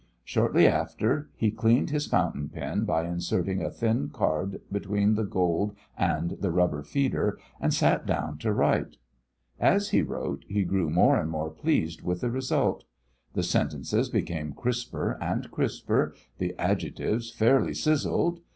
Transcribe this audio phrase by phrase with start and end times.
[0.23, 5.75] Shortly after, he cleaned his fountain pen, by inserting a thin card between the gold
[5.95, 8.97] and the rubber feeder, and sat down to write.
[9.59, 12.83] As he wrote he grew more and more pleased with the result.
[13.33, 16.15] The sentences became crisper and crisper.
[16.39, 18.39] The adjectives fairly sizzled.